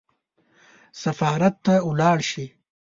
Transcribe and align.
سفارت 1.01 1.55
ته 1.65 1.73
ولاړ 1.89 2.17
شي. 2.29 2.45